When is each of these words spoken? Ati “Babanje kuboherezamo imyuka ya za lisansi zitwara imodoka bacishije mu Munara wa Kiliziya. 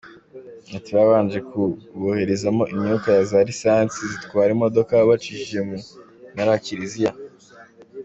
Ati 0.77 0.89
“Babanje 0.97 1.37
kuboherezamo 1.49 2.63
imyuka 2.73 3.07
ya 3.15 3.23
za 3.29 3.39
lisansi 3.47 3.99
zitwara 4.11 4.49
imodoka 4.55 4.93
bacishije 5.09 5.59
mu 5.67 5.77
Munara 6.29 6.49
wa 6.53 6.61
Kiliziya. 6.65 7.11